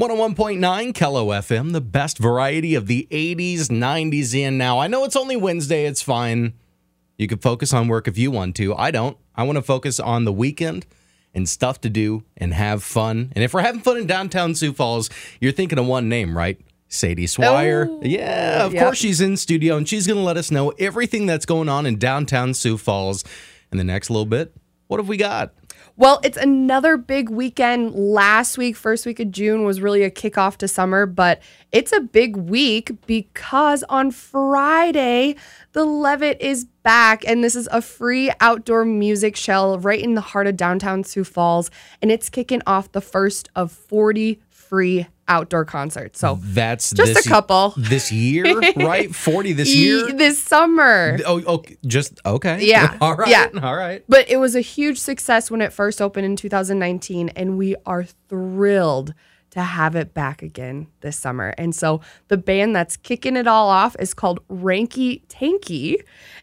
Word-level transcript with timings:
101.9 0.00 0.94
KELO 0.94 1.26
FM, 1.26 1.72
the 1.72 1.80
best 1.82 2.16
variety 2.16 2.74
of 2.74 2.86
the 2.86 3.06
80s, 3.10 3.66
90s, 3.66 4.34
and 4.34 4.56
now. 4.56 4.78
I 4.78 4.86
know 4.86 5.04
it's 5.04 5.14
only 5.14 5.36
Wednesday, 5.36 5.84
it's 5.84 6.00
fine. 6.00 6.54
You 7.18 7.28
can 7.28 7.36
focus 7.36 7.74
on 7.74 7.86
work 7.86 8.08
if 8.08 8.16
you 8.16 8.30
want 8.30 8.56
to. 8.56 8.74
I 8.74 8.92
don't. 8.92 9.18
I 9.34 9.42
want 9.42 9.56
to 9.56 9.62
focus 9.62 10.00
on 10.00 10.24
the 10.24 10.32
weekend 10.32 10.86
and 11.34 11.46
stuff 11.46 11.82
to 11.82 11.90
do 11.90 12.24
and 12.38 12.54
have 12.54 12.82
fun. 12.82 13.30
And 13.34 13.44
if 13.44 13.52
we're 13.52 13.60
having 13.60 13.82
fun 13.82 13.98
in 13.98 14.06
downtown 14.06 14.54
Sioux 14.54 14.72
Falls, 14.72 15.10
you're 15.38 15.52
thinking 15.52 15.78
of 15.78 15.84
one 15.84 16.08
name, 16.08 16.34
right? 16.34 16.58
Sadie 16.88 17.26
Swier. 17.26 17.86
Oh, 17.86 18.00
yeah, 18.02 18.64
of 18.64 18.72
yep. 18.72 18.82
course 18.82 18.96
she's 18.96 19.20
in 19.20 19.36
studio 19.36 19.76
and 19.76 19.86
she's 19.86 20.06
going 20.06 20.16
to 20.18 20.24
let 20.24 20.38
us 20.38 20.50
know 20.50 20.70
everything 20.78 21.26
that's 21.26 21.44
going 21.44 21.68
on 21.68 21.84
in 21.84 21.98
downtown 21.98 22.54
Sioux 22.54 22.78
Falls 22.78 23.22
in 23.70 23.76
the 23.76 23.84
next 23.84 24.08
little 24.08 24.24
bit. 24.24 24.56
What 24.90 24.98
have 24.98 25.08
we 25.08 25.18
got? 25.18 25.52
Well, 25.96 26.18
it's 26.24 26.36
another 26.36 26.96
big 26.96 27.28
weekend. 27.28 27.94
Last 27.94 28.58
week, 28.58 28.74
first 28.74 29.06
week 29.06 29.20
of 29.20 29.30
June, 29.30 29.62
was 29.62 29.80
really 29.80 30.02
a 30.02 30.10
kickoff 30.10 30.56
to 30.56 30.66
summer, 30.66 31.06
but 31.06 31.40
it's 31.70 31.92
a 31.92 32.00
big 32.00 32.34
week 32.34 32.90
because 33.06 33.84
on 33.84 34.10
Friday, 34.10 35.36
the 35.74 35.84
Levitt 35.84 36.40
is 36.40 36.64
back, 36.64 37.24
and 37.24 37.44
this 37.44 37.54
is 37.54 37.68
a 37.70 37.80
free 37.80 38.32
outdoor 38.40 38.84
music 38.84 39.36
show 39.36 39.78
right 39.78 40.02
in 40.02 40.16
the 40.16 40.20
heart 40.20 40.48
of 40.48 40.56
downtown 40.56 41.04
Sioux 41.04 41.22
Falls, 41.22 41.70
and 42.02 42.10
it's 42.10 42.28
kicking 42.28 42.60
off 42.66 42.90
the 42.90 43.00
first 43.00 43.48
of 43.54 43.70
40 43.70 44.40
free 44.50 45.06
outdoor 45.30 45.64
concerts. 45.64 46.18
So 46.18 46.38
That's 46.42 46.90
Just 46.90 47.24
a 47.24 47.28
couple. 47.28 47.72
this 47.76 48.10
year, 48.12 48.44
right? 48.76 49.14
40 49.14 49.52
this 49.54 49.74
year? 49.74 50.12
this 50.12 50.42
summer. 50.42 51.18
Oh, 51.24 51.40
okay. 51.54 51.76
Just 51.86 52.20
okay. 52.26 52.58
Yeah. 52.66 52.98
All 53.00 53.14
right. 53.14 53.28
Yeah. 53.30 53.48
All 53.62 53.76
right. 53.76 54.04
But 54.08 54.28
it 54.28 54.36
was 54.38 54.54
a 54.56 54.60
huge 54.60 54.98
success 54.98 55.50
when 55.50 55.62
it 55.62 55.72
first 55.72 56.02
opened 56.02 56.26
in 56.26 56.36
2019, 56.36 57.30
and 57.30 57.56
we 57.56 57.76
are 57.86 58.04
thrilled 58.28 59.14
to 59.50 59.62
have 59.62 59.96
it 59.96 60.14
back 60.14 60.42
again 60.42 60.86
this 61.00 61.16
summer. 61.16 61.54
And 61.58 61.74
so 61.74 62.00
the 62.28 62.36
band 62.36 62.74
that's 62.74 62.96
kicking 62.96 63.36
it 63.36 63.46
all 63.46 63.68
off 63.68 63.96
is 63.98 64.14
called 64.14 64.40
Ranky 64.48 65.26
Tanky, 65.26 65.96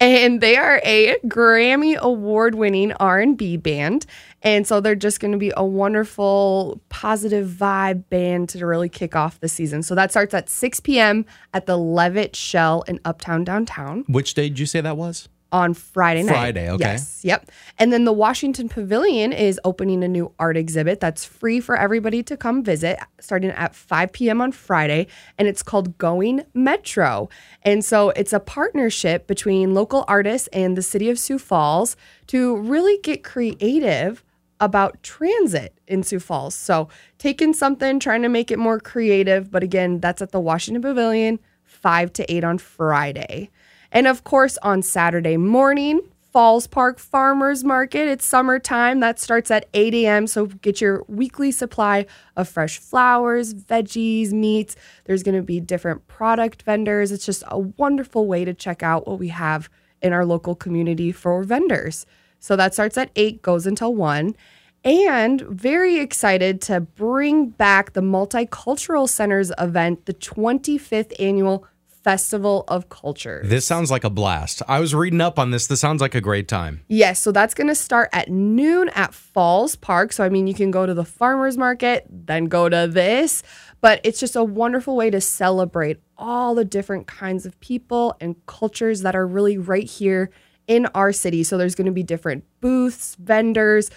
and 0.00 0.40
they 0.40 0.56
are 0.56 0.80
a 0.84 1.16
Grammy 1.26 1.96
award-winning 1.96 2.92
R&B 2.92 3.56
band. 3.56 4.06
And 4.42 4.66
so 4.66 4.80
they're 4.80 4.94
just 4.94 5.18
going 5.18 5.32
to 5.32 5.38
be 5.38 5.52
a 5.56 5.64
wonderful, 5.64 6.80
positive 6.88 7.48
vibe 7.48 8.08
band 8.08 8.48
to 8.50 8.64
really 8.64 8.88
kick 8.88 9.16
off 9.16 9.40
the 9.40 9.48
season. 9.48 9.82
So 9.82 9.94
that 9.96 10.10
starts 10.10 10.32
at 10.34 10.48
6 10.48 10.80
p.m. 10.80 11.24
at 11.52 11.66
the 11.66 11.76
Levitt 11.76 12.36
Shell 12.36 12.82
in 12.86 13.00
Uptown 13.04 13.42
Downtown 13.44 14.04
Which 14.06 14.34
day 14.34 14.48
did 14.48 14.58
you 14.58 14.66
say 14.66 14.80
that 14.80 14.96
was? 14.96 15.28
On 15.50 15.72
Friday 15.74 16.22
night. 16.22 16.32
Friday, 16.32 16.70
okay. 16.70 16.84
Yes, 16.84 17.24
yep. 17.24 17.50
And 17.78 17.92
then 17.92 18.04
the 18.04 18.12
Washington 18.12 18.68
Pavilion 18.68 19.32
is 19.32 19.58
opening 19.64 20.04
a 20.04 20.08
new 20.08 20.32
art 20.38 20.56
exhibit 20.56 21.00
that's 21.00 21.24
free 21.24 21.60
for 21.60 21.76
everybody 21.76 22.22
to 22.24 22.36
come 22.36 22.62
visit 22.62 22.98
starting 23.20 23.50
at 23.50 23.74
5 23.74 24.12
p.m. 24.12 24.40
on 24.40 24.52
Friday. 24.52 25.06
And 25.38 25.48
it's 25.48 25.62
called 25.62 25.96
Going 25.96 26.44
Metro. 26.52 27.28
And 27.62 27.84
so 27.84 28.10
it's 28.10 28.32
a 28.32 28.40
partnership 28.40 29.26
between 29.26 29.74
local 29.74 30.04
artists 30.06 30.48
and 30.52 30.76
the 30.76 30.82
city 30.82 31.08
of 31.08 31.18
Sioux 31.18 31.38
Falls 31.38 31.96
to 32.28 32.56
really 32.56 32.98
get 33.02 33.24
creative 33.24 34.22
about 34.60 35.02
transit 35.02 35.78
in 35.86 36.02
Sioux 36.02 36.20
Falls. 36.20 36.54
So 36.54 36.88
taking 37.18 37.54
something, 37.54 38.00
trying 38.00 38.22
to 38.22 38.28
make 38.28 38.50
it 38.50 38.58
more 38.58 38.80
creative. 38.80 39.50
But 39.50 39.62
again, 39.62 40.00
that's 40.00 40.20
at 40.20 40.32
the 40.32 40.40
Washington 40.40 40.82
Pavilion, 40.82 41.38
5 41.64 42.12
to 42.14 42.32
8 42.32 42.44
on 42.44 42.58
Friday. 42.58 43.50
And 43.92 44.06
of 44.06 44.24
course, 44.24 44.58
on 44.62 44.82
Saturday 44.82 45.36
morning, 45.36 46.00
Falls 46.32 46.66
Park 46.66 46.98
Farmers 46.98 47.64
Market. 47.64 48.06
It's 48.06 48.24
summertime. 48.24 49.00
That 49.00 49.18
starts 49.18 49.50
at 49.50 49.66
8 49.72 49.94
a.m. 49.94 50.26
So 50.26 50.46
get 50.46 50.80
your 50.80 51.02
weekly 51.08 51.50
supply 51.50 52.04
of 52.36 52.48
fresh 52.48 52.78
flowers, 52.78 53.54
veggies, 53.54 54.30
meats. 54.32 54.76
There's 55.04 55.22
going 55.22 55.36
to 55.36 55.42
be 55.42 55.58
different 55.58 56.06
product 56.06 56.62
vendors. 56.62 57.12
It's 57.12 57.24
just 57.24 57.42
a 57.48 57.58
wonderful 57.58 58.26
way 58.26 58.44
to 58.44 58.52
check 58.52 58.82
out 58.82 59.08
what 59.08 59.18
we 59.18 59.28
have 59.28 59.70
in 60.02 60.12
our 60.12 60.26
local 60.26 60.54
community 60.54 61.12
for 61.12 61.42
vendors. 61.42 62.04
So 62.38 62.56
that 62.56 62.74
starts 62.74 62.98
at 62.98 63.10
8, 63.16 63.40
goes 63.40 63.66
until 63.66 63.94
1. 63.94 64.36
And 64.84 65.40
very 65.40 65.98
excited 65.98 66.60
to 66.62 66.80
bring 66.80 67.48
back 67.48 67.94
the 67.94 68.00
Multicultural 68.00 69.08
Centers 69.08 69.50
event, 69.58 70.06
the 70.06 70.14
25th 70.14 71.12
annual 71.18 71.66
Festival 72.08 72.64
of 72.68 72.88
Culture. 72.88 73.42
This 73.44 73.66
sounds 73.66 73.90
like 73.90 74.02
a 74.02 74.08
blast. 74.08 74.62
I 74.66 74.80
was 74.80 74.94
reading 74.94 75.20
up 75.20 75.38
on 75.38 75.50
this. 75.50 75.66
This 75.66 75.80
sounds 75.80 76.00
like 76.00 76.14
a 76.14 76.22
great 76.22 76.48
time. 76.48 76.80
Yes, 76.88 77.18
so 77.18 77.32
that's 77.32 77.52
going 77.52 77.66
to 77.66 77.74
start 77.74 78.08
at 78.14 78.30
noon 78.30 78.88
at 78.94 79.12
Falls 79.12 79.76
Park. 79.76 80.14
So, 80.14 80.24
I 80.24 80.30
mean, 80.30 80.46
you 80.46 80.54
can 80.54 80.70
go 80.70 80.86
to 80.86 80.94
the 80.94 81.04
farmer's 81.04 81.58
market, 81.58 82.06
then 82.08 82.46
go 82.46 82.70
to 82.70 82.88
this, 82.90 83.42
but 83.82 84.00
it's 84.04 84.18
just 84.18 84.36
a 84.36 84.42
wonderful 84.42 84.96
way 84.96 85.10
to 85.10 85.20
celebrate 85.20 85.98
all 86.16 86.54
the 86.54 86.64
different 86.64 87.06
kinds 87.06 87.44
of 87.44 87.60
people 87.60 88.16
and 88.22 88.36
cultures 88.46 89.02
that 89.02 89.14
are 89.14 89.26
really 89.26 89.58
right 89.58 89.84
here 89.84 90.30
in 90.66 90.86
our 90.94 91.12
city. 91.12 91.44
So, 91.44 91.58
there's 91.58 91.74
going 91.74 91.84
to 91.84 91.92
be 91.92 92.04
different 92.04 92.42
booths, 92.62 93.16
vendors, 93.16 93.90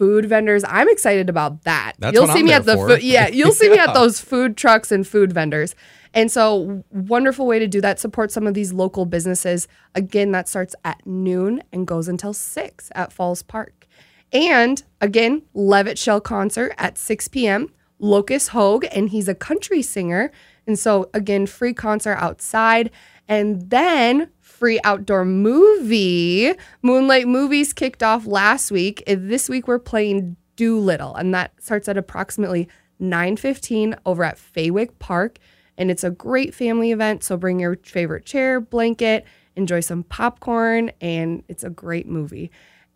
food 0.00 0.24
vendors. 0.24 0.64
I'm 0.66 0.88
excited 0.88 1.28
about 1.28 1.64
that. 1.64 1.92
That's 1.98 2.14
you'll 2.14 2.26
see 2.26 2.38
I'm 2.38 2.46
me 2.46 2.52
at 2.54 2.64
the 2.64 2.74
for. 2.74 2.88
food. 2.88 3.02
Yeah, 3.02 3.28
you'll 3.32 3.52
see 3.52 3.68
me 3.68 3.76
at 3.76 3.92
those 3.92 4.18
food 4.18 4.56
trucks 4.56 4.90
and 4.90 5.06
food 5.06 5.30
vendors. 5.30 5.74
And 6.14 6.32
so, 6.32 6.82
wonderful 6.90 7.46
way 7.46 7.58
to 7.58 7.66
do 7.66 7.82
that. 7.82 8.00
Support 8.00 8.32
some 8.32 8.46
of 8.46 8.54
these 8.54 8.72
local 8.72 9.04
businesses. 9.04 9.68
Again, 9.94 10.32
that 10.32 10.48
starts 10.48 10.74
at 10.86 11.06
noon 11.06 11.62
and 11.70 11.86
goes 11.86 12.08
until 12.08 12.32
six 12.32 12.90
at 12.94 13.12
Falls 13.12 13.42
Park. 13.42 13.86
And 14.32 14.82
again, 15.02 15.42
Levitt 15.52 15.98
Shell 15.98 16.22
concert 16.22 16.72
at 16.78 16.96
6 16.96 17.28
p.m. 17.28 17.70
Lucas 17.98 18.48
Hoge, 18.48 18.86
and 18.90 19.10
he's 19.10 19.28
a 19.28 19.34
country 19.34 19.82
singer. 19.82 20.32
And 20.66 20.78
so, 20.78 21.10
again, 21.12 21.44
free 21.46 21.74
concert 21.74 22.14
outside. 22.14 22.90
And 23.30 23.70
then 23.70 24.28
free 24.40 24.80
outdoor 24.84 25.24
movie. 25.24 26.52
Moonlight 26.82 27.28
Movies 27.28 27.72
kicked 27.72 28.02
off 28.02 28.26
last 28.26 28.70
week. 28.70 29.02
This 29.06 29.48
week 29.48 29.68
we're 29.68 29.78
playing 29.78 30.36
Dolittle, 30.56 31.14
and 31.14 31.32
that 31.32 31.52
starts 31.62 31.88
at 31.88 31.96
approximately 31.96 32.68
9:15 32.98 33.94
over 34.04 34.24
at 34.24 34.36
Fawick 34.36 34.98
Park. 34.98 35.38
And 35.78 35.90
it's 35.90 36.04
a 36.04 36.10
great 36.10 36.54
family 36.54 36.90
event. 36.90 37.22
So 37.24 37.38
bring 37.38 37.60
your 37.60 37.76
favorite 37.82 38.26
chair, 38.26 38.60
blanket, 38.60 39.24
enjoy 39.56 39.80
some 39.80 40.02
popcorn, 40.02 40.90
and 41.00 41.42
it's 41.48 41.64
a 41.64 41.70
great 41.70 42.06
movie. 42.06 42.50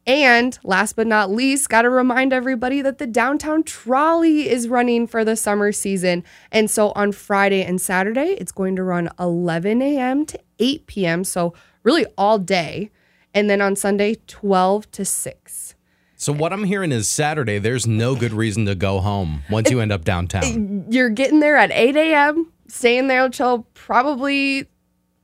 And 0.07 0.59
last 0.63 0.97
but 0.97 1.07
not 1.07 1.31
least, 1.31 1.69
got 1.69 1.83
to 1.83 1.91
remind 1.91 2.33
everybody 2.33 2.83
that 2.83 2.99
the 2.99 3.07
downtown 3.07 3.63
trolley 3.63 4.49
is 4.49 4.69
running 4.69 5.07
for 5.07 5.25
the 5.25 5.35
summer 5.35 5.73
season. 5.73 6.25
And 6.53 6.71
so 6.71 6.93
on 6.93 7.13
Friday 7.13 7.65
and 7.65 7.81
Saturday, 7.81 8.37
it's 8.39 8.53
going 8.53 8.77
to 8.77 8.83
run 8.83 9.09
11 9.19 9.81
a.m. 9.81 10.27
to 10.27 10.39
8 10.59 10.87
p.m. 10.87 11.25
So 11.25 11.55
really 11.83 12.05
all 12.19 12.39
day. 12.39 12.91
And 13.33 13.49
then 13.49 13.61
on 13.61 13.77
Sunday, 13.77 14.17
12 14.27 14.91
to 14.93 15.05
6. 15.05 15.75
So 16.17 16.33
what 16.33 16.53
I'm 16.53 16.65
hearing 16.65 16.93
is 16.93 17.09
Saturday. 17.09 17.59
There's 17.59 17.87
no 17.87 18.15
good 18.15 18.33
reason 18.33 18.67
to 18.67 18.75
go 18.75 19.01
home 19.01 19.43
once 19.51 19.71
you 19.71 19.81
end 19.81 19.93
up 19.93 20.05
downtown. 20.05 20.87
You're 20.89 21.11
getting 21.11 21.41
there 21.41 21.57
at 21.57 21.71
8 21.73 21.97
a.m., 21.97 22.53
staying 22.69 23.09
there 23.09 23.25
until 23.25 23.67
probably 23.75 24.69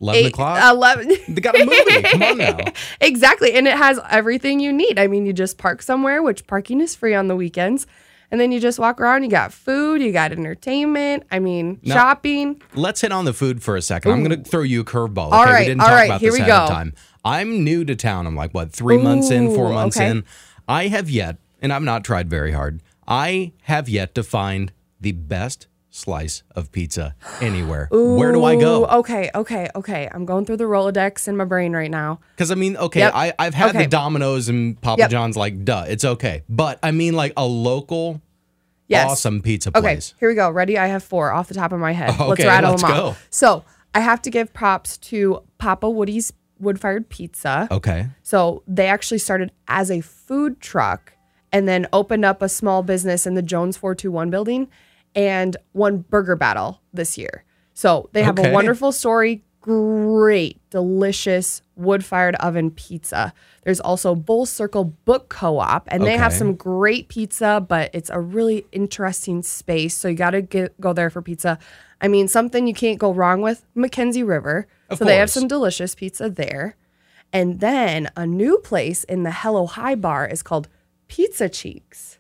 Eleven 0.00 0.25
8, 0.25 0.28
o'clock. 0.28 0.72
11. 0.75 1.16
they 1.28 1.41
got 1.41 1.61
a 1.61 1.65
movie. 1.65 2.03
Come 2.11 2.22
on 2.22 2.38
now. 2.38 2.59
exactly. 3.00 3.53
And 3.55 3.69
it 3.69 3.77
has 3.77 4.00
everything 4.11 4.59
you 4.61 4.72
need. 4.72 4.99
I 4.99 5.06
mean, 5.06 5.27
you 5.27 5.33
just 5.33 5.59
park 5.59 5.83
somewhere, 5.83 6.22
which 6.22 6.47
parking 6.47 6.81
is 6.81 6.94
free 6.94 7.15
on 7.15 7.28
the 7.28 7.37
weekends. 7.37 7.87
And 8.33 8.41
then 8.41 8.53
you 8.53 8.60
just 8.60 8.78
walk 8.78 9.00
around. 9.00 9.25
You 9.25 9.28
got 9.28 9.53
food, 9.53 10.00
you 10.00 10.12
got 10.12 10.31
entertainment. 10.33 11.25
I 11.33 11.41
mean, 11.41 11.81
No. 11.83 11.94
shopping. 11.94 12.62
Let's 12.75 13.00
hit 13.00 13.10
on 13.12 13.25
the 13.25 13.33
food 13.33 13.62
for 13.62 13.77
a 13.77 13.83
second. 13.83 14.12
I'm 14.12 14.22
going 14.25 14.43
to 14.43 14.49
throw 14.49 14.62
you 14.62 14.83
a 14.83 14.84
curveball. 14.84 15.28
Okay, 15.33 15.37
All 15.37 15.59
we 15.59 15.65
didn't 15.65 15.81
all 15.81 15.89
talk 15.89 15.97
right, 15.97 16.05
about 16.06 16.21
here 16.21 16.31
this 16.31 16.39
we 16.39 16.44
ahead 16.47 16.62
of 16.62 16.69
go. 16.69 16.75
time. 16.75 16.94
I'm 17.25 17.65
new 17.65 17.84
to 17.84 17.97
town. 17.97 18.27
I'm 18.28 18.37
like 18.37 18.55
what 18.55 18.72
three 18.72 18.99
months 18.99 19.31
in, 19.31 19.53
four 19.55 19.71
months 19.72 19.97
okay. 19.97 20.09
in. 20.10 20.25
I 20.69 20.87
have 20.87 21.10
yet, 21.10 21.39
and 21.60 21.72
I've 21.72 21.83
not 21.83 22.05
tried 22.05 22.31
very 22.31 22.53
hard. 22.53 22.81
I 23.09 23.53
have 23.62 23.89
yet 23.89 24.15
to 24.15 24.22
find 24.22 24.72
the 25.00 25.12
best 25.12 25.66
slice 25.91 26.43
of 26.55 26.71
pizza 26.72 27.15
anywhere. 27.41 27.89
Where 27.91 28.33
do 28.33 28.45
I 28.45 28.54
go? 28.57 28.87
Okay, 28.87 29.31
okay, 29.34 29.69
okay. 29.75 30.09
I'm 30.13 30.25
going 30.25 30.45
through 30.45 30.59
the 30.59 30.65
Rolodex 30.65 31.27
in 31.28 31.37
my 31.37 31.45
brain 31.45 31.72
right 31.72 31.91
now. 31.91 32.21
Because 32.37 32.51
I 32.51 32.54
mean, 32.54 32.77
okay, 32.77 33.01
Yep. 33.01 33.13
I, 33.15 33.33
I've 33.39 33.54
had 33.54 33.71
Okay. 33.71 33.84
the 33.84 33.89
Domino's 33.89 34.48
and 34.48 34.81
Papa 34.81 35.01
Yep. 35.01 35.10
John's, 35.10 35.37
like, 35.37 35.65
duh, 35.65 35.84
it's 35.89 36.04
okay. 36.04 36.42
But 36.48 36.78
I 36.83 36.92
mean, 36.92 37.15
like 37.15 37.33
a 37.37 37.45
local, 37.47 38.21
Yes. 38.89 39.10
awesome 39.10 39.42
pizza 39.42 39.71
place. 39.72 40.10
Okay, 40.13 40.16
here 40.21 40.28
we 40.28 40.34
go. 40.34 40.51
Ready? 40.51 40.78
I 40.78 40.87
have 40.87 41.03
four 41.03 41.33
off 41.33 41.48
the 41.48 41.54
top 41.54 41.72
of 41.72 41.81
my 41.81 41.93
head. 41.93 42.09
let's 42.21 42.33
Okay, 42.33 42.47
rattle 42.47 42.71
let's 42.71 42.83
them 42.83 42.91
go. 42.93 43.07
off. 43.09 43.27
So 43.31 43.65
I 43.95 44.01
have 44.01 44.22
to 44.22 44.31
give 44.31 44.53
props 44.53 44.97
to 44.98 45.43
Papa 45.59 45.89
Woody's 45.91 46.33
wood 46.60 46.81
fired 46.81 47.09
pizza. 47.09 47.66
Okay. 47.71 48.07
So 48.22 48.63
they 48.66 48.86
actually 48.86 49.19
started 49.19 49.51
as 49.66 49.91
a 49.91 50.01
food 50.03 50.60
truck 50.60 51.15
and 51.53 51.66
then 51.66 51.86
opened 51.93 52.25
up 52.25 52.43
a 52.43 52.48
small 52.48 52.83
business 52.84 53.27
in 53.27 53.34
the 53.34 53.43
Jones 53.43 53.77
421 53.77 54.31
building 54.31 54.69
and 55.15 55.57
won 55.72 55.98
Burger 55.98 56.36
Battle 56.36 56.80
this 56.92 57.18
year. 57.18 57.45
So 57.74 58.09
they 58.12 58.22
have 58.22 58.39
Okay. 58.39 58.51
a 58.51 58.53
wonderful 58.53 58.92
story, 58.92 59.42
great, 59.60 60.60
delicious 60.71 61.62
wood 61.77 62.04
fired 62.04 62.34
oven 62.36 62.71
pizza. 62.71 63.33
There's 63.65 63.80
also 63.80 64.15
Full 64.15 64.47
Circle 64.47 64.84
Book 65.04 65.28
Co 65.28 65.59
op, 65.59 65.89
and 65.91 66.04
they 66.04 66.16
have 66.16 66.33
some 66.33 66.54
great 66.54 67.09
pizza, 67.09 67.65
but 67.66 67.91
it's 67.92 68.10
a 68.10 68.21
really 68.21 68.66
interesting 68.72 69.42
space. 69.42 69.97
So 69.97 70.09
you 70.09 70.15
got 70.15 70.30
to 70.30 70.71
go 70.80 70.92
there 70.92 71.10
for 71.10 71.22
pizza. 71.22 71.59
I 72.01 72.09
mean, 72.09 72.28
something 72.28 72.66
you 72.66 72.74
can't 72.74 72.98
go 72.98 73.12
wrong 73.12 73.42
with 73.42 73.65
Mackenzie 73.74 74.22
River. 74.22 74.66
Of 74.89 74.98
so 74.98 75.04
they 75.04 75.16
have 75.16 75.30
some 75.30 75.48
delicious 75.48 75.95
pizza 75.95 76.30
there. 76.30 76.77
And 77.33 77.60
then 77.60 78.09
a 78.16 78.27
new 78.27 78.59
place 78.59 79.04
in 79.04 79.22
the 79.22 79.30
Hello 79.30 79.66
High 79.66 79.95
Bar 79.95 80.27
is 80.27 80.42
called 80.42 80.68
Pizza 81.09 81.48
Cheeks 81.48 82.18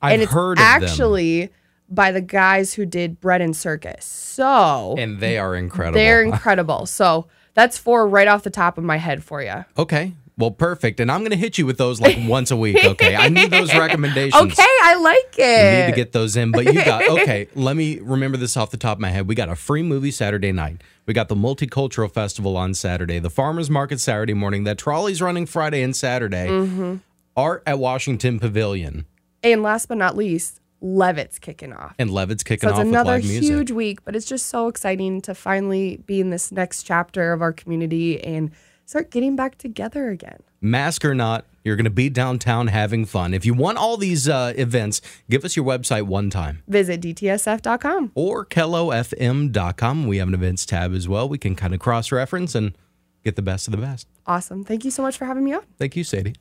I've 0.00 0.14
and 0.14 0.22
it's 0.22 0.32
heard 0.32 0.52
of 0.52 0.58
them, 0.58 0.82
actually 0.82 1.50
by 1.94 2.10
the 2.12 2.20
guys 2.20 2.74
who 2.74 2.86
did 2.86 3.20
Bread 3.20 3.40
and 3.40 3.56
Circus. 3.56 4.04
So 4.04 4.94
and 4.98 5.20
they 5.20 5.38
are 5.38 5.54
incredible. 5.54 5.94
they're 5.98 6.22
incredible. 6.32 6.86
So 6.86 7.26
that's 7.54 7.76
four 7.78 8.08
right 8.08 8.28
off 8.28 8.42
the 8.42 8.50
top 8.50 8.78
of 8.78 8.84
my 8.84 8.96
head 8.96 9.22
for 9.22 9.42
you. 9.42 9.64
okay. 9.78 10.12
Well, 10.38 10.50
perfect. 10.50 10.98
And 10.98 11.12
I'm 11.12 11.20
going 11.20 11.30
to 11.32 11.36
hit 11.36 11.58
you 11.58 11.66
with 11.66 11.76
those 11.76 12.00
like 12.00 12.16
once 12.26 12.50
a 12.50 12.56
week. 12.56 12.82
Okay. 12.82 13.14
I 13.14 13.28
need 13.28 13.50
those 13.50 13.72
recommendations. 13.76 14.34
Okay, 14.42 14.64
I 14.82 14.94
like 14.94 15.34
it. 15.38 15.86
need 15.86 15.92
to 15.92 15.94
get 15.96 16.12
those 16.12 16.36
in. 16.36 16.52
But 16.52 16.64
you 16.72 16.82
got, 16.82 17.06
okay, 17.20 17.48
let 17.54 17.76
me 17.76 17.98
remember 18.00 18.38
this 18.38 18.56
off 18.56 18.70
the 18.70 18.78
top 18.78 18.96
of 18.96 19.00
my 19.02 19.10
head. 19.10 19.28
We 19.28 19.34
got 19.34 19.50
a 19.50 19.54
free 19.54 19.82
movie 19.82 20.10
Saturday 20.10 20.50
night. 20.50 20.80
We 21.04 21.12
got 21.12 21.28
the 21.28 21.34
Multicultural 21.36 22.10
Festival 22.10 22.56
on 22.56 22.72
Saturday, 22.72 23.18
the 23.18 23.28
Farmers 23.28 23.68
Market 23.68 24.00
Saturday 24.00 24.32
morning, 24.32 24.64
that 24.64 24.78
trolley's 24.78 25.20
running 25.20 25.44
Friday 25.44 25.82
and 25.82 25.94
Saturday, 25.94 26.48
Mm-hmm. 26.48 26.96
art 27.36 27.62
at 27.66 27.78
Washington 27.78 28.40
Pavilion, 28.40 29.04
and 29.42 29.62
last 29.62 29.86
but 29.86 29.98
not 29.98 30.16
least, 30.16 30.60
Levitt's 30.84 31.38
kicking 31.38 31.72
off. 31.72 31.94
and 31.98 32.10
Levitt's 32.10 32.42
kicking 32.42 32.68
So 32.68 32.70
it's 32.70 32.78
off 32.80 32.84
with 32.84 32.92
another 32.92 33.12
live 33.12 33.22
music. 33.24 33.44
huge 33.44 33.70
week, 33.70 34.04
but 34.04 34.14
it's 34.16 34.26
just 34.26 34.46
so 34.46 34.66
exciting 34.68 35.20
to 35.22 35.34
finally 35.34 35.98
be 36.06 36.20
in 36.20 36.30
this 36.30 36.50
next 36.52 36.82
chapter 36.82 37.32
of 37.32 37.40
our 37.40 37.52
community 37.52 38.22
and 38.22 38.50
start 38.84 39.10
getting 39.10 39.36
back 39.36 39.56
together 39.58 40.10
again. 40.10 40.42
Mask 40.60 41.04
or 41.04 41.14
not, 41.14 41.46
you're 41.64 41.76
going 41.76 41.84
to 41.84 41.90
be 41.90 42.08
downtown 42.10 42.66
having 42.66 43.04
fun. 43.04 43.32
If 43.32 43.46
you 43.46 43.54
want 43.54 43.78
all 43.78 43.96
these 43.96 44.28
uh, 44.28 44.52
events, 44.56 45.00
give 45.30 45.44
us 45.44 45.54
your 45.56 45.64
website 45.64 46.02
one 46.02 46.30
time. 46.30 46.62
Visit 46.66 47.00
dtsf.com. 47.00 48.10
or 48.16 48.44
kelofm.com. 48.44 50.06
We 50.08 50.16
have 50.18 50.28
an 50.28 50.34
events 50.34 50.66
tab 50.66 50.94
as 50.94 51.08
well. 51.08 51.28
We 51.28 51.38
can 51.38 51.54
kind 51.54 51.74
of 51.74 51.80
cross 51.80 52.10
reference 52.12 52.54
and 52.54 52.76
get 53.24 53.36
the 53.36 53.42
best 53.42 53.68
of 53.68 53.72
the 53.72 53.78
best. 53.78 54.08
Awesome. 54.26 54.64
Thank 54.64 54.84
you 54.84 54.90
so 54.90 55.02
much 55.02 55.16
for 55.16 55.24
having 55.26 55.44
me 55.44 55.52
on. 55.52 55.62
Thank 55.78 55.94
you, 55.96 56.02
Sadie. 56.04 56.34